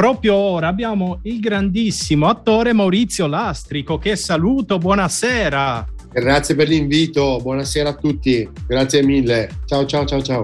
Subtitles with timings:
[0.00, 5.86] Proprio ora abbiamo il grandissimo attore Maurizio Lastrico, che saluto, buonasera.
[6.10, 9.50] Grazie per l'invito, buonasera a tutti, grazie mille.
[9.66, 10.42] Ciao ciao ciao ciao.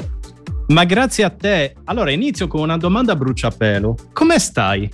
[0.66, 1.74] Ma grazie a te.
[1.84, 3.96] Allora inizio con una domanda a bruciapelo.
[4.12, 4.90] Come stai?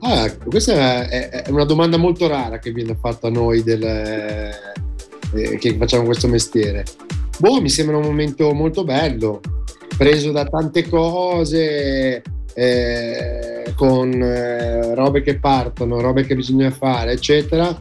[0.00, 5.76] Ah, questa è, una domanda molto rara che viene fatta a noi del, eh, che
[5.76, 6.86] facciamo questo mestiere.
[7.38, 9.40] Boh, mi sembra un momento molto bello,
[9.98, 12.22] preso da tante cose,
[12.54, 17.80] eh, con eh, robe che partono, robe che bisogna fare, eccetera.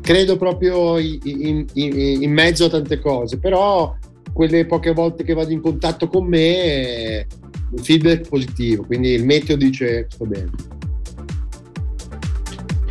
[0.00, 3.94] Credo proprio in, in, in, in mezzo a tante cose, però
[4.32, 7.26] quelle poche volte che vado in contatto con me,
[7.74, 10.50] il feedback positivo, quindi il meteo dice sto bene.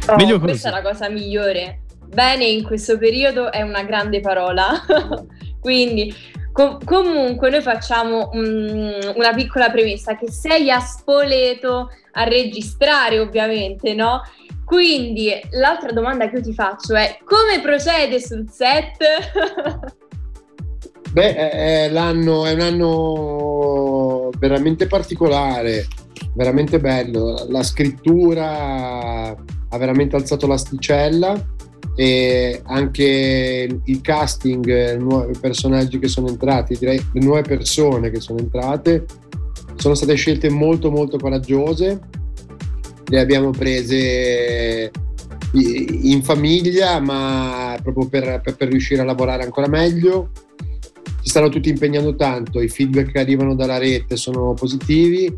[0.07, 1.81] Oh, questa è la cosa migliore.
[2.07, 4.83] Bene in questo periodo è una grande parola.
[5.61, 6.13] quindi
[6.51, 13.93] Com- comunque noi facciamo um, una piccola premessa che sei a Spoleto a registrare ovviamente,
[13.93, 14.21] no?
[14.65, 18.97] Quindi l'altra domanda che io ti faccio è come procede sul set?
[21.11, 25.87] Beh, è, l'anno, è un anno veramente particolare,
[26.35, 27.45] veramente bello.
[27.49, 29.35] La scrittura
[29.71, 31.39] ha veramente alzato l'asticella
[31.95, 38.19] e anche il casting, i nuovi personaggi che sono entrati, direi le nuove persone che
[38.19, 39.05] sono entrate,
[39.75, 41.99] sono state scelte molto molto coraggiose.
[43.05, 44.91] Le abbiamo prese
[45.53, 50.29] in famiglia, ma proprio per, per, per riuscire a lavorare ancora meglio
[51.21, 55.31] si stanno tutti impegnando tanto, i feedback che arrivano dalla rete sono positivi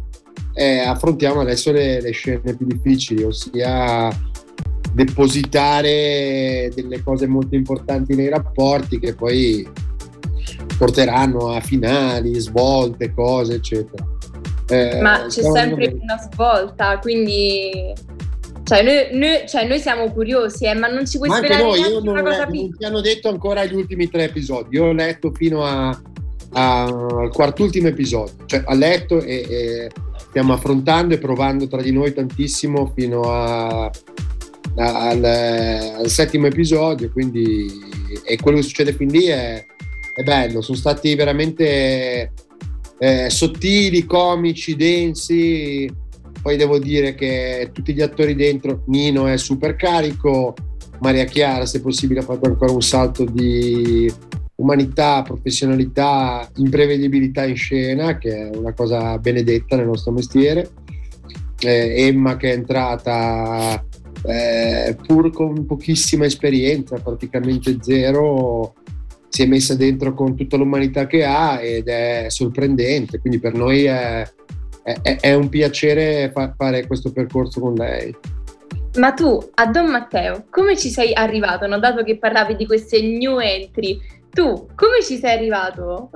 [0.53, 4.09] e affrontiamo adesso le, le scene più difficili, ossia
[4.93, 9.67] depositare delle cose molto importanti nei rapporti che poi
[10.77, 14.05] porteranno a finali, svolte, cose, eccetera.
[14.69, 15.99] Eh, Ma c'è sempre bene.
[16.01, 17.93] una svolta, quindi
[18.63, 21.79] cioè noi, noi, cioè noi, siamo curiosi, eh, ma non ci puoi ma spiegare noi,
[21.79, 24.75] io non, cosa non ti hanno detto ancora gli ultimi tre episodi.
[24.77, 25.89] Io ho letto fino a,
[26.53, 29.91] a, al quartultimo episodio, cioè ho letto e, e,
[30.29, 37.11] stiamo affrontando e provando tra di noi tantissimo fino a, a, al, al, settimo episodio.
[37.11, 37.91] Quindi
[38.25, 39.65] e quello che succede fin lì è,
[40.15, 40.61] è bello.
[40.61, 42.31] Sono stati veramente
[42.97, 46.01] eh, sottili, comici, densi
[46.43, 50.53] poi devo dire che tutti gli attori dentro, Nino è super carico,
[50.99, 54.11] Maria Chiara se possibile ha fatto ancora un salto di
[54.55, 60.69] umanità, professionalità, imprevedibilità in scena, che è una cosa benedetta nel nostro mestiere.
[61.59, 63.83] Eh, Emma che è entrata
[64.25, 68.75] eh, pur con pochissima esperienza, praticamente zero,
[69.29, 73.85] si è messa dentro con tutta l'umanità che ha ed è sorprendente, quindi per noi
[73.85, 74.27] è,
[74.83, 78.15] è, è un piacere fa- fare questo percorso con lei.
[78.97, 81.65] Ma tu, a Don Matteo, come ci sei arrivato?
[81.65, 81.79] No?
[81.79, 83.99] Dato che parlavi di queste new entry,
[84.33, 86.09] tu come ci sei arrivato?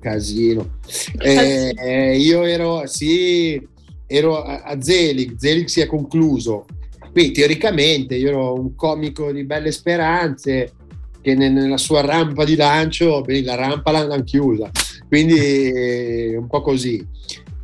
[0.00, 0.80] Casino.
[1.18, 3.60] Eh, eh, io ero, sì,
[4.06, 6.66] ero a, a Zelig, Zelig si è concluso.
[7.12, 10.72] Quindi teoricamente io ero un comico di belle speranze
[11.20, 14.70] che nella sua rampa di lancio, beh, la rampa l'hanno chiusa,
[15.08, 17.06] quindi un po' così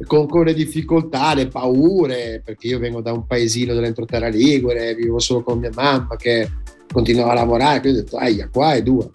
[0.07, 5.19] con, con, le difficoltà, le paure, perché io vengo da un paesino dell'entroterra Ligure, vivo
[5.19, 6.49] solo con mia mamma che
[6.93, 9.09] continuava a lavorare, quindi ho detto, aia, qua è dura.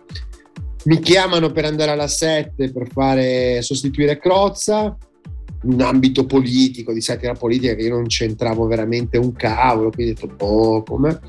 [0.85, 4.97] Mi chiamano per andare alla 7 per fare sostituire Crozza,
[5.63, 10.15] un ambito politico, di satira politica, che io non c'entravo veramente un cavolo, quindi ho
[10.15, 11.19] detto, boh, come?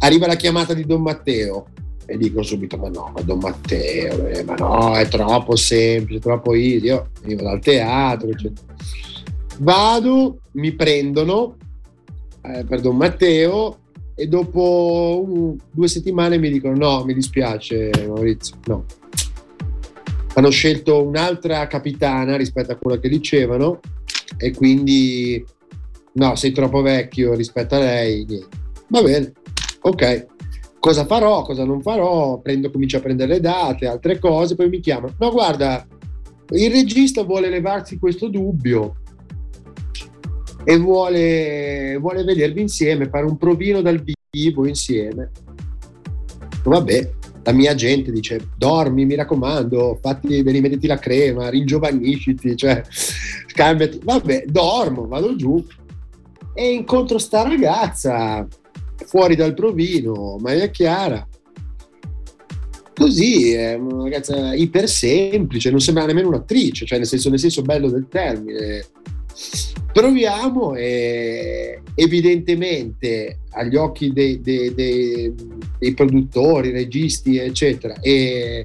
[0.00, 1.66] Arriva la chiamata di Don Matteo,
[2.04, 6.52] e dico subito ma no, ma Don Matteo, eh, ma no, è troppo semplice, troppo
[6.52, 8.74] easy, io vengo dal teatro, eccetera.
[9.58, 11.56] Vado, mi prendono
[12.42, 13.78] eh, per Don Matteo
[14.14, 18.84] e dopo un, due settimane mi dicono no, mi dispiace Maurizio, no.
[20.34, 23.80] Hanno scelto un'altra capitana rispetto a quella che dicevano
[24.38, 25.44] e quindi
[26.14, 28.24] no, sei troppo vecchio rispetto a lei.
[28.24, 28.46] Niente.
[28.88, 29.32] Va bene,
[29.80, 30.26] ok.
[30.78, 32.40] Cosa farò, cosa non farò?
[32.40, 35.14] Prendo, comincio a prendere le date, altre cose, poi mi chiamano.
[35.18, 35.86] No, guarda,
[36.50, 38.96] il regista vuole levarsi questo dubbio
[40.64, 45.30] e vuole, vuole vedervi insieme, fare un provino dal vivo insieme.
[46.64, 47.10] Vabbè,
[47.44, 54.00] la mia gente dice dormi, mi raccomando, fatti, rimettiti la crema, ringiovanisciti, cioè scambiati.
[54.02, 55.64] Vabbè, dormo, vado giù
[56.54, 58.46] e incontro sta ragazza
[59.04, 61.26] fuori dal provino, Maria Chiara.
[62.94, 67.62] Così è una ragazza iper semplice, non sembra nemmeno un'attrice, cioè nel senso, nel senso
[67.62, 68.84] bello del termine
[69.92, 75.34] Proviamo e evidentemente agli occhi dei, dei, dei,
[75.78, 78.64] dei produttori, registi, eccetera, e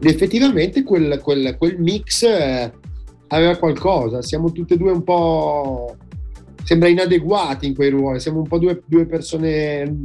[0.00, 2.72] effettivamente quel, quel, quel mix eh,
[3.28, 4.20] aveva qualcosa.
[4.20, 5.96] Siamo tutte e due un po'.
[6.64, 9.96] sembra inadeguati in quei ruoli, siamo un po' due, due persone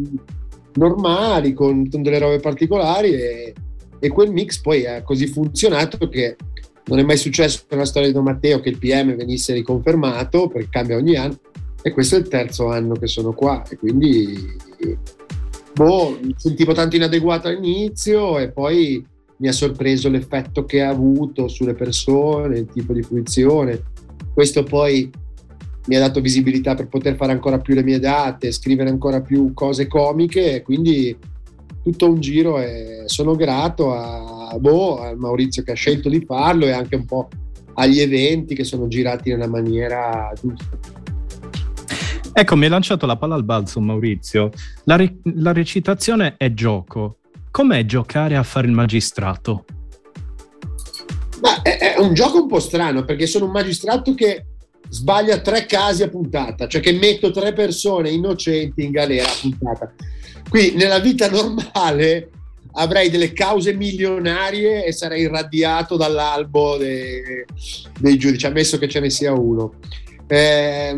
[0.76, 3.54] normali con, con, delle robe particolari e,
[4.00, 6.36] e quel mix poi ha così funzionato che
[6.86, 10.70] non è mai successo nella storia di Don Matteo che il PM venisse riconfermato perché
[10.70, 11.40] cambia ogni anno
[11.82, 14.56] e questo è il terzo anno che sono qua e quindi
[15.74, 19.06] boh, mi sentivo tanto inadeguato all'inizio e poi
[19.38, 23.82] mi ha sorpreso l'effetto che ha avuto sulle persone, il tipo di fruizione.
[24.34, 25.12] Questo poi
[25.86, 29.54] mi ha dato visibilità per poter fare ancora più le mie date, scrivere ancora più
[29.54, 31.16] cose comiche, quindi
[31.84, 36.66] tutto un giro e sono grato a, boh, a Maurizio che ha scelto di farlo
[36.66, 37.30] e anche un po'
[37.76, 40.78] agli eventi che sono girati nella maniera giusta.
[42.36, 44.50] Ecco, mi hai lanciato la palla al balzo, Maurizio.
[44.86, 47.18] La, re- la recitazione è gioco.
[47.52, 49.66] Com'è giocare a fare il magistrato?
[51.42, 54.46] Ma è, è, un gioco un po' strano perché sono un magistrato che
[54.90, 59.94] sbaglia tre casi a puntata, cioè che metto tre persone innocenti in galera a puntata.
[60.50, 62.30] Qui nella vita normale
[62.74, 67.44] avrei delle cause milionarie e sarei irradiato dall'albo dei,
[68.00, 69.76] dei giudici, ammesso che ce ne sia uno.
[70.28, 70.98] Eh,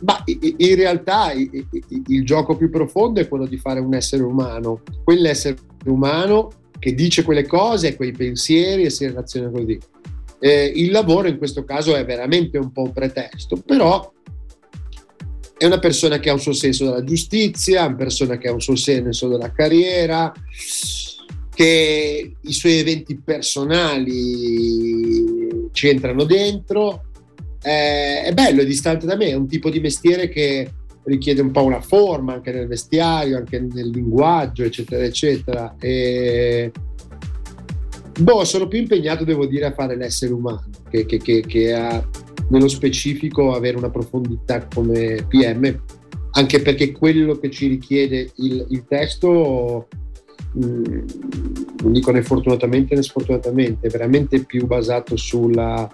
[0.00, 5.56] ma in realtà il gioco più profondo è quello di fare un essere umano, quell'essere
[5.86, 9.78] umano che dice quelle cose, quei pensieri e si relaziona così.
[10.38, 14.12] Eh, il lavoro in questo caso è veramente un po' un pretesto, però
[15.64, 18.60] è una persona che ha un suo senso della giustizia, una persona che ha un
[18.60, 20.30] suo senso della carriera,
[21.54, 24.42] che i suoi eventi personali
[25.72, 27.04] ci entrano dentro.
[27.62, 30.70] Eh, è bello, è distante da me, è un tipo di mestiere che
[31.04, 35.76] richiede un po' una forma anche nel vestiario, anche nel linguaggio, eccetera, eccetera.
[35.80, 36.70] E...
[38.20, 42.06] Boh, sono più impegnato, devo dire, a fare l'essere umano che, che, che, che a
[42.48, 45.80] nello specifico avere una profondità come PM,
[46.32, 49.88] anche perché quello che ci richiede il, il testo,
[50.52, 51.06] mh, mm,
[51.82, 55.88] non dico né fortunatamente né sfortunatamente, è veramente più basato sulla,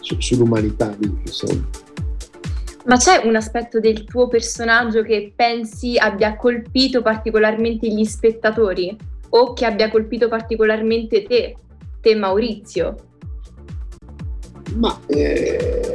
[0.00, 0.96] su, sull'umanità.
[1.24, 1.68] Insomma.
[2.86, 8.96] Ma c'è un aspetto del tuo personaggio che pensi abbia colpito particolarmente gli spettatori
[9.30, 11.56] o che abbia colpito particolarmente te,
[12.00, 12.94] te Maurizio?
[14.76, 15.85] Ma eh,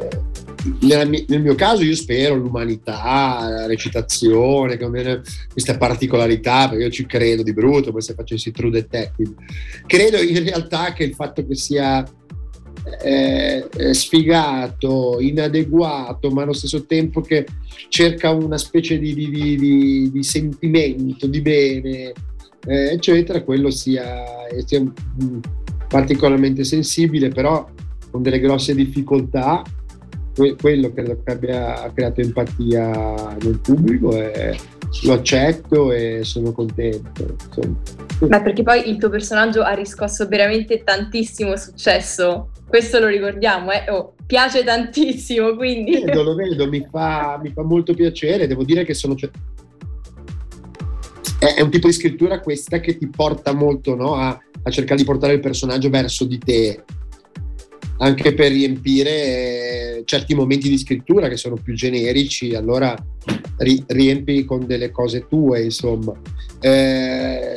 [0.82, 7.44] nel, nel, mio caso io spero l'umanità, la recitazione, questa particolarità, perché io ci credo
[7.44, 9.34] di brutto, come se facessi True Detective.
[9.86, 12.04] Credo in realtà che il fatto che sia
[13.04, 17.46] eh, sfigato, inadeguato, ma allo stesso tempo che
[17.90, 22.14] cerca una specie di, di, di, di sentimento, di bene,
[22.66, 24.24] eh, eccetera, quello sia,
[24.66, 24.84] sia
[25.88, 27.70] particolarmente sensibile, però
[28.10, 29.64] con delle grosse difficoltà,
[30.34, 34.58] quello credo che abbia creato empatia nel pubblico e
[35.04, 37.36] lo accetto e sono contento.
[38.28, 43.90] Ma perché poi il tuo personaggio ha riscosso veramente tantissimo successo, questo lo ricordiamo, eh?
[43.90, 46.04] oh, piace tantissimo, quindi...
[46.04, 49.16] Vedo, lo vedo, mi fa, mi fa molto piacere, devo dire che sono...
[51.40, 54.14] È un tipo di scrittura questa che ti porta molto no?
[54.16, 56.84] a, a cercare di portare il personaggio verso di te
[58.01, 62.96] anche per riempire eh, certi momenti di scrittura che sono più generici, allora
[63.58, 66.20] ri- riempi con delle cose tue, insomma.
[66.60, 67.55] Eh,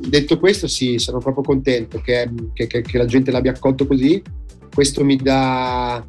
[0.00, 4.22] detto questo, sì, sono proprio contento che, che, che, che, la gente l'abbia accolto così.
[4.72, 6.02] Questo mi dà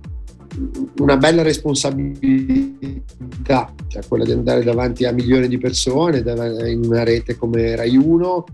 [1.00, 6.20] una bella responsabilità, cioè quella di andare davanti a milioni di persone
[6.70, 8.46] in una rete come Rai 1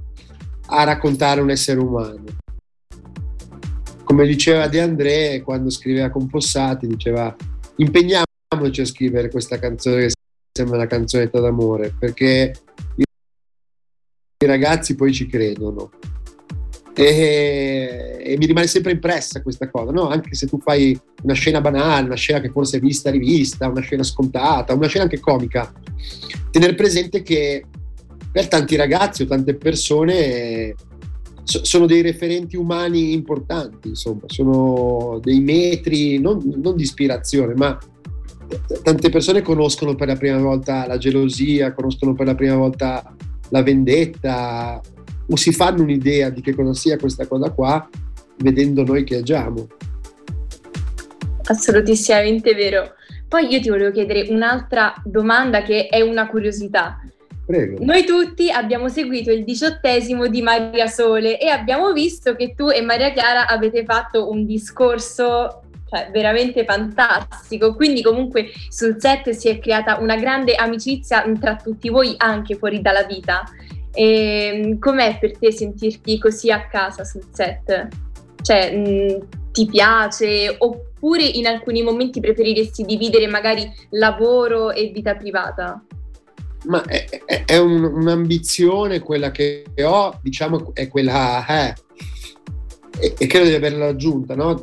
[0.72, 2.24] a raccontare un essere umano.
[4.10, 7.34] Come diceva De André quando scriveva con Fossati, diceva
[7.76, 10.14] impegniamoci a scrivere questa canzone che
[10.52, 12.54] sembra una canzonetta d'amore, perché
[12.98, 15.92] i ragazzi poi ci credono.
[16.96, 20.08] E, e, mi rimane sempre impressa questa cosa, no?
[20.08, 23.82] anche se tu fai una scena banale, una scena che forse è vista, rivista, una
[23.82, 25.72] scena scontata, una scena anche comica,
[26.50, 27.64] tenere presente che
[28.32, 30.74] per tanti ragazzi o tante persone
[31.50, 37.78] so, sono dei referenti umani importanti, insomma, sono dei metri non, non di ispirazione, ma
[38.84, 43.16] tante persone conoscono per la prima volta la gelosia, conoscono per la prima volta
[43.50, 44.80] la vendetta,
[45.32, 47.90] o si fanno un'idea di che cosa sia questa cosa qua
[48.38, 49.68] vedendo noi che agiamo.
[51.44, 52.94] Assolutissimamente vero.
[53.28, 57.00] Poi io ti volevo chiedere un'altra domanda che è una curiosità.
[57.50, 57.84] Prego.
[57.84, 62.80] Noi tutti abbiamo seguito il diciottesimo di Maria Sole e abbiamo visto che tu e
[62.82, 67.74] Maria Chiara avete fatto un discorso cioè, veramente fantastico.
[67.74, 72.82] Quindi comunque sul set si è creata una grande amicizia tra tutti voi anche fuori
[72.82, 73.44] dalla vita.
[73.92, 77.88] E, ehm, com'è per te sentirti così a casa sul set?
[78.44, 85.84] Cioè, mh, ti piace oppure in alcuni momenti preferiresti dividere magari lavoro e vita privata?
[86.68, 91.74] Ma è, è, è un, un'ambizione quella che ho, diciamo, è quella, eh,
[93.00, 94.62] e, e, credo di averla raggiunta, no?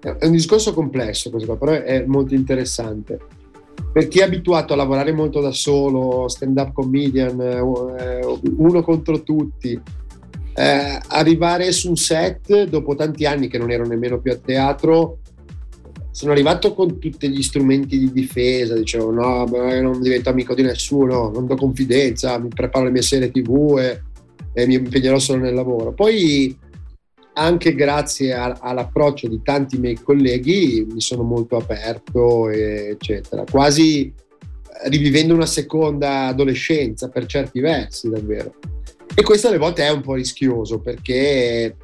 [0.00, 3.18] È un discorso complesso questo, però è molto interessante
[3.94, 9.80] per chi è abituato a lavorare molto da solo, stand-up comedian, eh, uno contro tutti,
[10.52, 15.18] eh, arrivare su un set dopo tanti anni che non ero nemmeno più a teatro,
[16.14, 21.32] sono arrivato con tutti gli strumenti di difesa, dicevo no, non divento amico di nessuno,
[21.34, 24.00] non do confidenza, mi preparo le mie serie tv e,
[24.52, 25.92] e mi impegnerò solo nel lavoro.
[25.92, 26.56] Poi
[27.32, 34.14] anche grazie a, all'approccio di tanti miei colleghi mi sono molto aperto, eccetera, quasi
[34.84, 38.54] rivivendo una seconda adolescenza per certi versi davvero.
[39.12, 41.76] E questo alle volte è un po' rischioso perché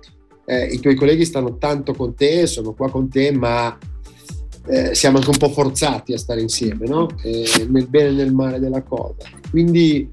[0.45, 3.77] eh, i tuoi colleghi stanno tanto con te, sono qua con te, ma
[4.67, 7.09] eh, siamo anche un po' forzati a stare insieme, no?
[7.23, 9.29] eh, nel bene e nel male della cosa.
[9.51, 10.09] Quindi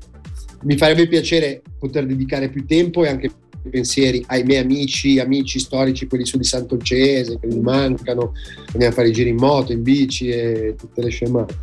[0.63, 3.31] mi farebbe piacere poter dedicare più tempo e anche
[3.69, 8.33] pensieri ai miei amici, amici storici, quelli su di Sant'Olcese, che mi mancano,
[8.71, 11.55] andiamo a fare i giri in moto, in bici e tutte le scemate.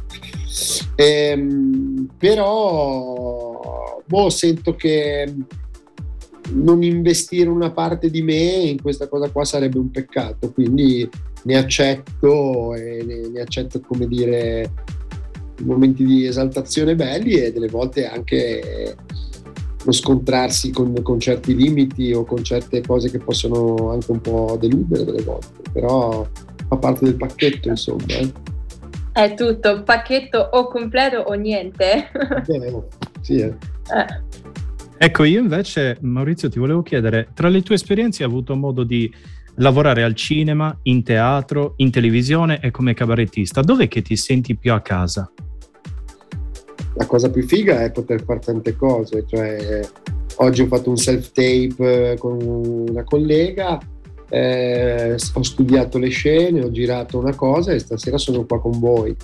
[0.97, 5.33] Ehm, però, boh, sento che
[6.53, 11.09] non investire una parte di me in questa cosa qua sarebbe un peccato, quindi
[11.44, 14.70] ne accetto e ne, ne accetto, come dire,
[15.62, 18.96] momenti di esaltazione belli e delle volte anche
[19.84, 24.56] lo scontrarsi con, con, certi limiti o con certe cose che possono anche un po'
[24.58, 26.26] deludere delle volte, però
[26.68, 28.04] fa parte del pacchetto insomma.
[28.06, 28.32] Eh.
[29.12, 32.10] È tutto, pacchetto o completo o niente.
[32.46, 32.82] Bene,
[33.20, 33.54] sì, eh.
[33.94, 34.22] Eh.
[34.96, 39.12] Ecco, io invece, Maurizio, ti volevo chiedere, tra le tue esperienze hai avuto modo di
[39.56, 43.61] lavorare al cinema, in teatro, in televisione e come cabarettista.
[43.61, 45.30] Dov'è che ti senti più a casa?
[46.94, 49.80] la cosa più figa è poter fare tante cose, cioè
[50.37, 53.78] oggi ho fatto un self-tape eh, con una collega,
[54.28, 59.14] eh, ho studiato le scene, ho girato una cosa e stasera sono qua con voi.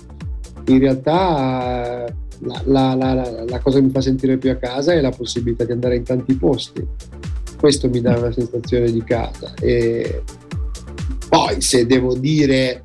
[0.67, 2.05] In realtà
[2.39, 5.63] la, la, la, la cosa che mi fa sentire più a casa è la possibilità
[5.63, 6.85] di andare in tanti posti.
[7.61, 9.53] Questo mi dà una sensazione di casa.
[9.61, 10.23] E
[11.29, 12.81] poi se devo dire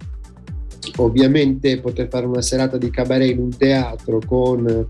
[0.99, 4.87] ovviamente poter fare una serata di cabaret in un teatro con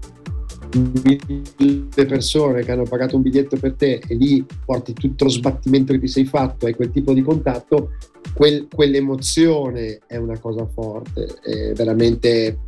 [0.75, 5.93] mille persone che hanno pagato un biglietto per te e lì porti tutto lo sbattimento
[5.93, 7.93] che ti sei fatto, hai quel tipo di contatto,
[8.35, 12.59] quel, quell'emozione è una cosa forte, è veramente,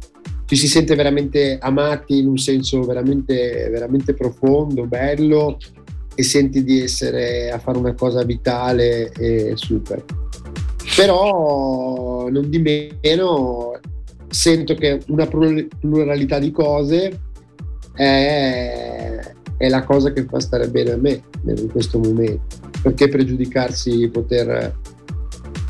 [0.45, 5.59] ci si sente veramente amati in un senso veramente, veramente profondo, bello
[6.19, 10.05] e senti di essere a fare una cosa vitale e super
[10.97, 13.79] però non di meno
[14.29, 17.21] sento che una pluralità di cose
[17.95, 19.21] è,
[19.57, 22.57] è, la cosa che fa stare bene a me in questo momento.
[22.83, 24.77] Perché pregiudicarsi di poter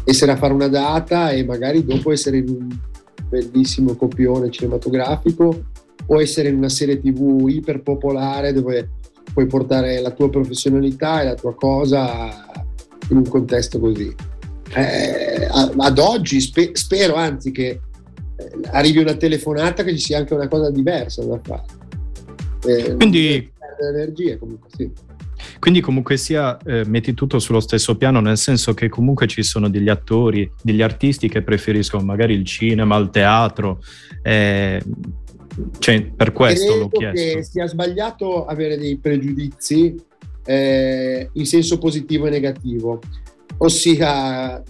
[0.04, 2.78] essere a fare una data e magari dopo essere in un
[3.28, 5.64] bellissimo copione cinematografico
[6.06, 8.88] o essere in una serie tv iper popolare dove
[9.38, 12.44] puoi portare la tua professionalità e la tua cosa
[13.10, 14.12] in un contesto così.
[14.74, 17.80] Eh, ad oggi spe- spero anzi che eh,
[18.72, 21.62] arrivi una telefonata che ci sia anche una cosa diversa da fare.
[22.66, 23.48] Eh, Quindi
[23.80, 24.90] energie comunque sì.
[25.60, 29.70] Quindi comunque sia eh, metti tutto sullo stesso piano, nel senso che comunque ci sono
[29.70, 33.80] degli attori, degli artisti che preferiscono magari il cinema, il teatro.
[34.20, 34.82] Eh,
[35.78, 37.38] cioè, per questo Credo l'ho chiesto.
[37.38, 39.94] che sia sbagliato avere dei pregiudizi
[40.44, 43.00] eh, in senso positivo e negativo,
[43.58, 44.62] ossia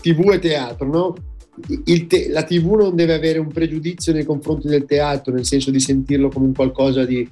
[0.00, 1.14] TV e teatro, no?
[2.06, 5.80] Te- la TV non deve avere un pregiudizio nei confronti del teatro, nel senso di
[5.80, 7.28] sentirlo come un qualcosa di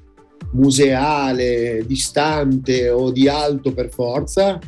[0.52, 4.59] museale, distante o di alto per forza,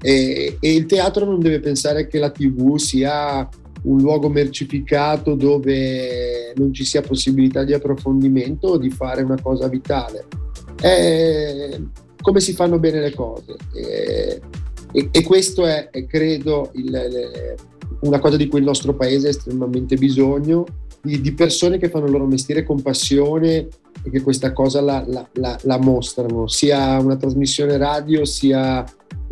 [0.00, 3.48] e, e il teatro non deve pensare che la TV sia
[3.84, 9.68] un luogo mercificato dove non ci sia possibilità di approfondimento o di fare una cosa
[9.68, 10.26] vitale.
[10.80, 11.78] È
[12.24, 13.54] come si fanno bene le cose.
[13.74, 14.40] E,
[14.92, 17.56] e, e questo è, è credo, il, le,
[18.00, 20.64] una cosa di cui il nostro paese ha estremamente bisogno,
[21.02, 23.68] di, di, persone che fanno il loro mestiere con passione
[24.02, 28.82] e che questa cosa la, la, la, la mostrano, sia una trasmissione radio, sia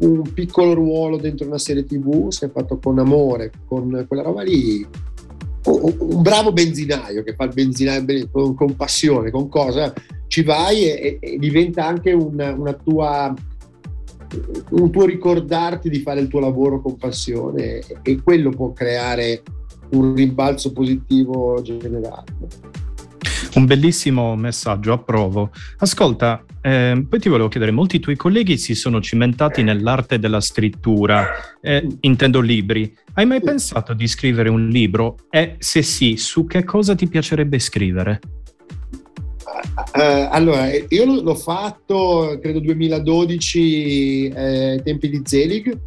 [0.07, 4.87] un piccolo ruolo dentro una serie tv, se fatto con amore, con quella roba lì,
[5.65, 9.93] un bravo benzinaio che fa il benzinaio con, con passione, con cosa,
[10.27, 13.35] ci vai e, e diventa anche una, una tua
[14.71, 19.43] un tuo ricordarti di fare il tuo lavoro con passione e quello può creare
[19.91, 22.25] un rimbalzo positivo generale.
[23.55, 25.51] Un bellissimo messaggio, approvo.
[25.79, 31.27] Ascolta, eh, poi ti volevo chiedere, molti tuoi colleghi si sono cimentati nell'arte della scrittura,
[31.61, 32.95] eh, intendo libri.
[33.15, 35.17] Hai mai pensato di scrivere un libro?
[35.29, 38.21] E se sì, su che cosa ti piacerebbe scrivere?
[39.95, 45.79] Uh, allora, io l'ho fatto, credo 2012, eh, ai tempi di Zelig,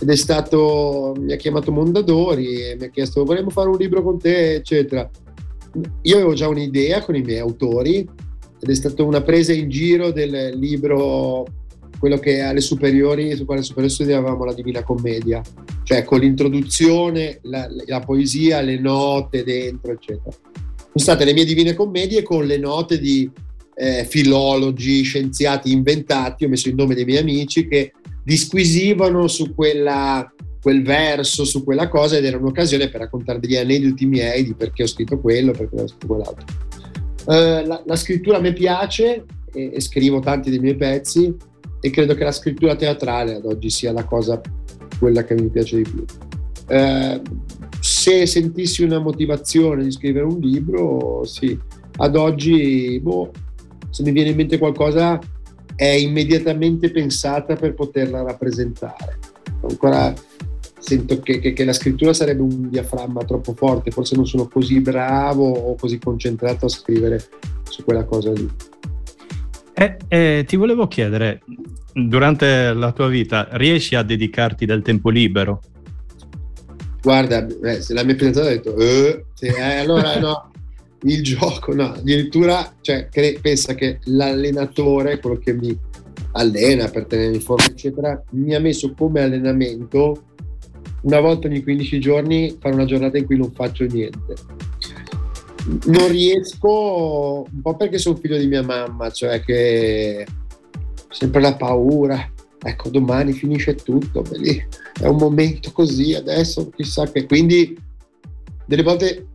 [0.00, 4.02] ed è stato, mi ha chiamato Mondadori e mi ha chiesto vorremmo fare un libro
[4.02, 5.08] con te, eccetera.
[6.02, 7.98] Io avevo già un'idea con i miei autori
[8.60, 11.46] ed è stata una presa in giro del libro,
[11.98, 15.42] quello che alle superiori, su quale superiori studiavamo la Divina Commedia,
[15.84, 20.30] cioè con l'introduzione, la, la poesia, le note dentro, eccetera.
[20.30, 23.30] Sono state le mie Divine Commedie con le note di
[23.74, 27.92] eh, filologi, scienziati inventati, ho messo il nome dei miei amici che
[28.28, 34.04] disquisivano su quella, quel verso, su quella cosa ed era un'occasione per raccontare degli aneddoti
[34.04, 36.44] miei di perché ho scritto quello, perché ho scritto quell'altro.
[37.24, 41.34] Uh, la, la, scrittura me piace e, e, scrivo tanti dei miei pezzi
[41.80, 44.38] e credo che la scrittura teatrale ad oggi sia la cosa,
[44.98, 46.04] quella che mi piace di più.
[46.68, 47.22] Uh,
[47.80, 51.58] se sentissi una motivazione di scrivere un libro, sì,
[51.96, 53.30] ad oggi, boh,
[53.88, 55.18] se mi viene in mente qualcosa,
[55.78, 59.16] è immediatamente pensata per poterla rappresentare.
[59.62, 60.12] Ancora
[60.80, 64.80] sento che, che, che, la scrittura sarebbe un diaframma troppo forte, forse non sono così
[64.80, 67.24] bravo o così concentrato a scrivere
[67.62, 68.50] su quella cosa lì.
[69.72, 71.42] Eh, eh, ti volevo chiedere,
[71.92, 75.62] durante la tua vita riesci a dedicarti del tempo libero?
[77.00, 80.50] Guarda, eh, se la mia fidanzata ha detto, eh, sì, allora no,
[81.02, 85.76] il gioco, no, addirittura cioè, cre- pensa che l'allenatore, quello che mi
[86.32, 90.24] allena per tenere in forma, eccetera, mi ha messo come allenamento
[91.02, 94.34] una volta ogni 15 giorni fare una giornata in cui non faccio niente.
[95.86, 100.26] Non riesco, un po' perché sono figlio di mia mamma, cioè che
[101.10, 104.66] sempre la paura, ecco domani finisce tutto, lì
[105.00, 107.76] è un momento così, adesso chissà che, quindi
[108.66, 109.26] delle volte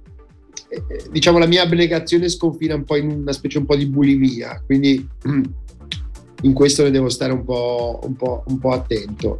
[0.73, 3.85] eh, eh, diciamo la mia abnegazione sconfina un po' in una specie un po' di
[3.85, 5.07] bulimia, quindi
[6.41, 9.39] in questo ne devo stare un po', un po', un po attento.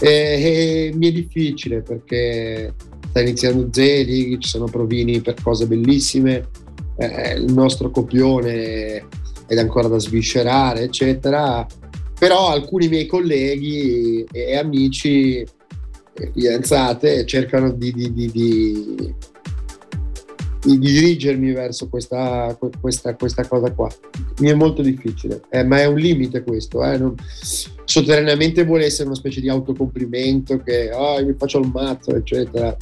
[0.00, 2.74] E, e mi è difficile perché
[3.08, 6.48] sta iniziando Zeli, ci sono provini per cose bellissime,
[6.96, 9.06] eh, il nostro copione
[9.46, 11.66] è ancora da sviscerare, eccetera
[12.22, 19.14] però alcuni miei colleghi e amici e fidanzate cercano di, di, di, di,
[20.64, 23.88] dirigermi verso questa, questa, questa, cosa qua.
[24.38, 26.84] Mi è molto difficile, eh, ma è un limite questo.
[26.84, 27.14] Eh, non,
[27.84, 32.76] sotterraneamente vuole essere una specie di autocomplimento che oh, mi faccio il mazzo, eccetera.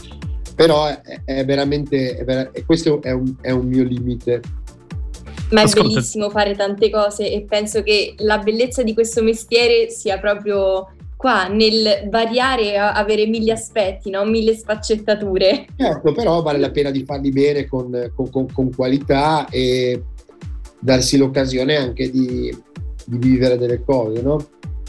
[0.54, 4.40] Però è, è veramente, è ver- questo è un, è un mio limite
[5.50, 5.88] ma è Ascolta.
[5.88, 11.48] bellissimo fare tante cose e penso che la bellezza di questo mestiere sia proprio qua
[11.48, 14.24] nel variare, avere mille aspetti, no?
[14.24, 15.66] mille sfaccettature.
[15.76, 20.02] Certo, però vale la pena di farli bene con, con, con, con qualità e
[20.78, 22.56] darsi l'occasione anche di,
[23.04, 24.48] di vivere delle cose, no?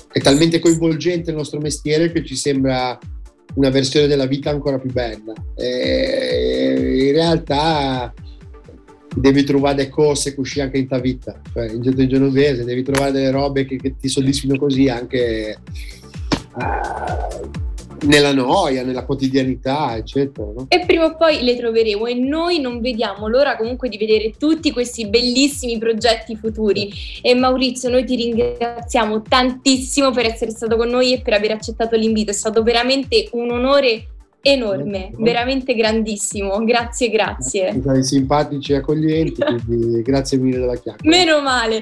[0.09, 2.97] È talmente coinvolgente il nostro mestiere che ci sembra
[3.55, 5.33] una versione della vita ancora più bella.
[5.57, 8.13] E in realtà
[9.13, 13.31] devi trovare delle cose così anche in tua vita, cioè, in, genovese devi trovare delle
[13.31, 15.57] robe che, che ti soddisfino così anche
[18.03, 20.47] nella noia, nella quotidianità, eccetera.
[20.55, 20.65] No?
[20.69, 24.71] E prima o poi le troveremo e noi non vediamo l'ora comunque di vedere tutti
[24.71, 26.91] questi bellissimi progetti futuri.
[27.21, 31.95] E Maurizio, noi ti ringraziamo tantissimo per essere stato con noi e per aver accettato
[31.95, 32.31] l'invito.
[32.31, 34.05] È stato veramente un onore
[34.41, 36.63] enorme, veramente grandissimo.
[36.63, 37.71] Grazie, grazie.
[37.71, 41.15] Siete simpatici e accoglienti, quindi grazie mille della chiacchiera.
[41.15, 41.79] Meno male.